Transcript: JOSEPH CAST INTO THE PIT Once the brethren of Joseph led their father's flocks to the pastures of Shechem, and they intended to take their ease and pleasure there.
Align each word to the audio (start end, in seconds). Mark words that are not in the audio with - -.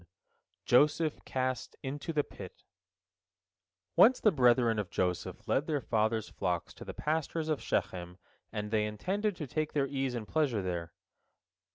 JOSEPH 0.65 1.25
CAST 1.25 1.75
INTO 1.83 2.11
THE 2.11 2.23
PIT 2.23 2.63
Once 3.95 4.19
the 4.19 4.31
brethren 4.31 4.79
of 4.79 4.89
Joseph 4.89 5.47
led 5.47 5.67
their 5.67 5.79
father's 5.79 6.27
flocks 6.27 6.73
to 6.73 6.83
the 6.83 6.95
pastures 6.95 7.49
of 7.49 7.61
Shechem, 7.61 8.17
and 8.51 8.71
they 8.71 8.87
intended 8.87 9.35
to 9.35 9.45
take 9.45 9.73
their 9.73 9.85
ease 9.85 10.15
and 10.15 10.27
pleasure 10.27 10.63
there. 10.63 10.91